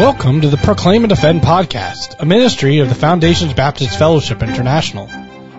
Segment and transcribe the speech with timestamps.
[0.00, 5.10] Welcome to the Proclaim and Defend podcast, a ministry of the Foundations Baptist Fellowship International.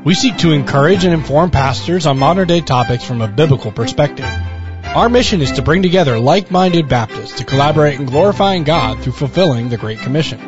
[0.03, 4.25] We seek to encourage and inform pastors on modern day topics from a biblical perspective.
[4.83, 9.69] Our mission is to bring together like-minded Baptists to collaborate in glorifying God through fulfilling
[9.69, 10.39] the Great Commission.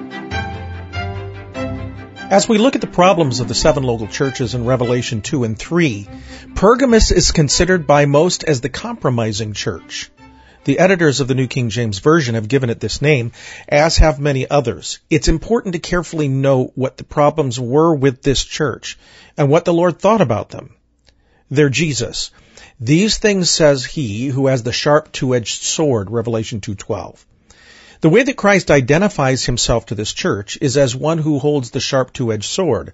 [2.32, 5.56] As we look at the problems of the seven local churches in Revelation 2 and
[5.56, 6.10] 3,
[6.56, 10.10] Pergamos is considered by most as the compromising church.
[10.66, 13.34] The editors of the New King James Version have given it this name,
[13.68, 15.00] as have many others.
[15.10, 18.98] It's important to carefully note what the problems were with this church
[19.36, 20.76] and what the Lord thought about them.
[21.52, 22.32] They're Jesus.
[22.80, 27.24] These things says he who has the sharp two-edged sword, Revelation 2.12.
[28.00, 31.80] The way that Christ identifies himself to this church is as one who holds the
[31.82, 32.94] sharp two-edged sword.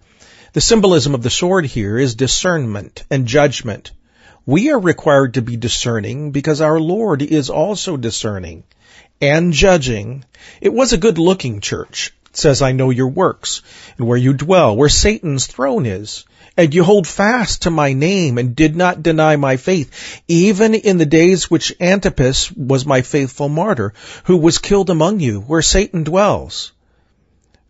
[0.54, 3.92] The symbolism of the sword here is discernment and judgment.
[4.46, 8.64] We are required to be discerning because our Lord is also discerning
[9.22, 10.24] and judging.
[10.62, 12.14] It was a good looking church.
[12.30, 13.62] It says, I know your works
[13.98, 16.26] and where you dwell, where Satan's throne is.
[16.58, 20.98] And you hold fast to my name and did not deny my faith, even in
[20.98, 23.94] the days which Antipas was my faithful martyr,
[24.26, 26.74] who was killed among you, where Satan dwells.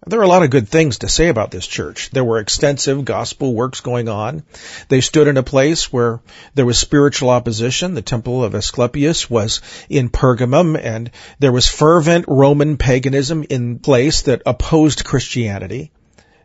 [0.08, 2.09] There are a lot of good things to say about this church.
[2.11, 4.44] There were extensive gospel works going on.
[4.88, 6.22] They stood in a place where
[6.56, 7.95] there was spiritual opposition.
[7.95, 14.22] The temple of Asclepius was in Pergamum and there was fervent Roman paganism in place
[14.22, 15.91] that opposed Christianity.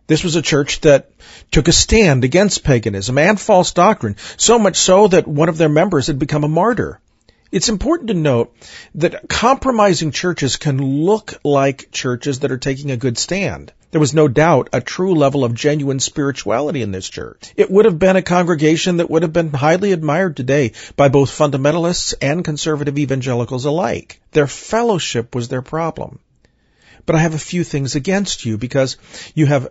[0.09, 1.11] This was a church that
[1.53, 5.69] took a stand against paganism and false doctrine, so much so that one of their
[5.69, 7.01] members had become a martyr.
[7.55, 8.53] It's important to note
[8.97, 13.73] that compromising churches can look like churches that are taking a good stand.
[13.93, 17.53] There was no doubt a true level of genuine spirituality in this church.
[17.57, 21.31] It would have been a congregation that would have been highly admired today by both
[21.31, 24.21] fundamentalists and conservative evangelicals alike.
[24.33, 26.19] Their fellowship was their problem.
[27.07, 28.97] But I have a few things against you because
[29.37, 29.69] you have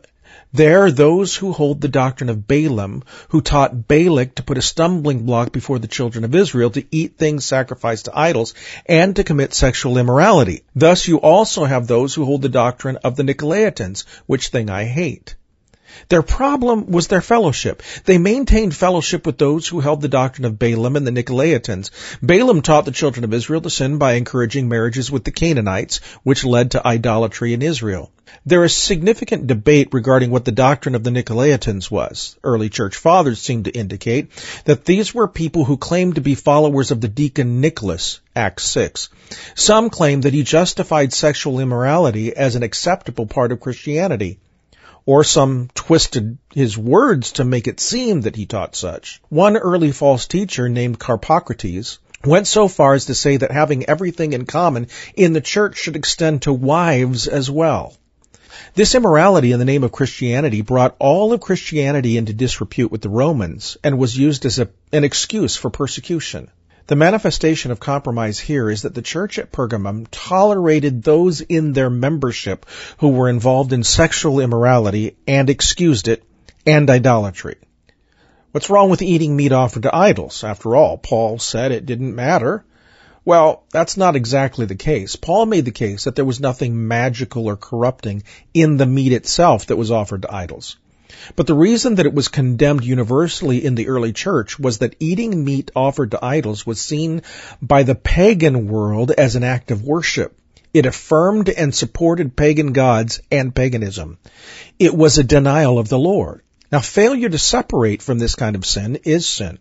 [0.51, 4.61] there, are those who hold the doctrine of Balaam, who taught Balak to put a
[4.61, 8.53] stumbling block before the children of Israel to eat things sacrificed to idols
[8.85, 10.63] and to commit sexual immorality.
[10.75, 14.85] Thus you also have those who hold the doctrine of the Nicolaitans, which thing I
[14.85, 15.35] hate.
[16.09, 17.83] Their problem was their fellowship.
[18.05, 21.89] They maintained fellowship with those who held the doctrine of Balaam and the Nicolaitans.
[22.21, 26.45] Balaam taught the children of Israel to sin by encouraging marriages with the Canaanites, which
[26.45, 28.11] led to idolatry in Israel.
[28.45, 32.35] There is significant debate regarding what the doctrine of the Nicolaitans was.
[32.43, 34.31] Early church fathers seem to indicate
[34.65, 39.07] that these were people who claimed to be followers of the deacon Nicholas, Acts 6.
[39.55, 44.39] Some claim that he justified sexual immorality as an acceptable part of Christianity
[45.05, 49.21] or some twisted his words to make it seem that he taught such.
[49.29, 54.33] One early false teacher named Carpocrates went so far as to say that having everything
[54.33, 57.95] in common in the church should extend to wives as well.
[58.75, 63.09] This immorality in the name of Christianity brought all of Christianity into disrepute with the
[63.09, 66.49] Romans and was used as a, an excuse for persecution.
[66.87, 71.89] The manifestation of compromise here is that the church at Pergamum tolerated those in their
[71.89, 72.65] membership
[72.97, 76.23] who were involved in sexual immorality and excused it
[76.65, 77.55] and idolatry.
[78.51, 80.43] What's wrong with eating meat offered to idols?
[80.43, 82.65] After all, Paul said it didn't matter.
[83.25, 85.15] Well, that's not exactly the case.
[85.15, 88.23] Paul made the case that there was nothing magical or corrupting
[88.53, 90.77] in the meat itself that was offered to idols.
[91.35, 95.45] But the reason that it was condemned universally in the early church was that eating
[95.45, 97.21] meat offered to idols was seen
[97.61, 100.37] by the pagan world as an act of worship.
[100.73, 104.17] It affirmed and supported pagan gods and paganism.
[104.79, 106.41] It was a denial of the Lord.
[106.71, 109.59] Now failure to separate from this kind of sin is sin.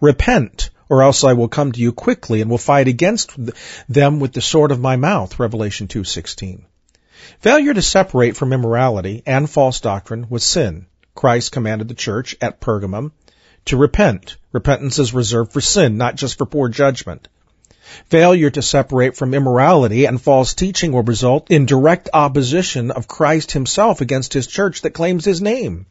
[0.00, 3.32] Repent, or else I will come to you quickly and will fight against
[3.88, 6.62] them with the sword of my mouth, Revelation 2:16.
[7.40, 10.86] Failure to separate from immorality and false doctrine was sin.
[11.14, 13.12] Christ commanded the church at Pergamum
[13.66, 14.36] to repent.
[14.52, 17.28] Repentance is reserved for sin, not just for poor judgment.
[18.06, 23.52] Failure to separate from immorality and false teaching will result in direct opposition of Christ
[23.52, 25.86] himself against his church that claims his name.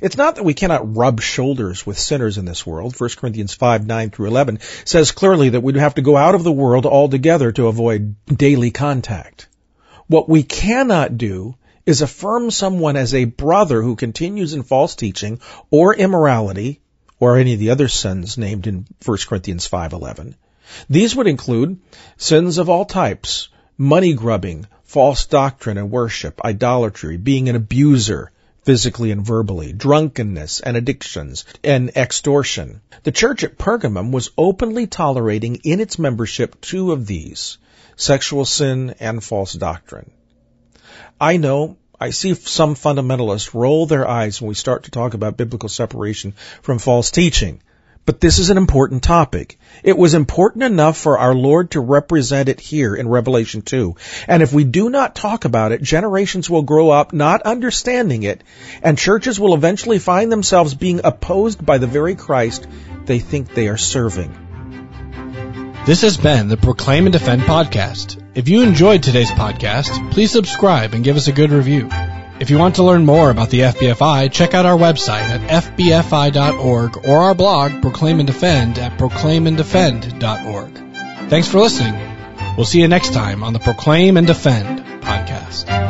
[0.00, 2.98] It's not that we cannot rub shoulders with sinners in this world.
[2.98, 6.42] 1 Corinthians 5, 9 through 11 says clearly that we'd have to go out of
[6.42, 9.48] the world altogether to avoid daily contact.
[10.06, 11.54] What we cannot do
[11.86, 16.80] is affirm someone as a brother who continues in false teaching or immorality
[17.20, 20.34] or any of the other sins named in 1 Corinthians 5:11.
[20.88, 21.78] These would include
[22.16, 23.48] sins of all types:
[23.78, 28.30] money grubbing, false doctrine and worship, idolatry, being an abuser,
[28.64, 32.80] physically and verbally, drunkenness and addictions, and extortion.
[33.02, 37.58] The church at Pergamum was openly tolerating in its membership two of these
[37.96, 40.10] sexual sin, and false doctrine.
[41.20, 45.36] I know I see some fundamentalists roll their eyes when we start to talk about
[45.36, 47.62] biblical separation from false teaching.
[48.06, 49.58] But this is an important topic.
[49.82, 53.96] It was important enough for our Lord to represent it here in Revelation 2.
[54.28, 58.44] And if we do not talk about it, generations will grow up not understanding it,
[58.82, 62.66] and churches will eventually find themselves being opposed by the very Christ
[63.06, 64.40] they think they are serving.
[65.86, 68.22] This has been the Proclaim and Defend podcast.
[68.34, 71.88] If you enjoyed today's podcast, please subscribe and give us a good review.
[72.44, 77.06] If you want to learn more about the FBFI, check out our website at fbfi.org
[77.06, 81.30] or our blog, Proclaim and Defend, at proclaimanddefend.org.
[81.30, 81.94] Thanks for listening.
[82.58, 85.83] We'll see you next time on the Proclaim and Defend podcast.